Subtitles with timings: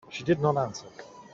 [0.09, 0.87] She did not answer.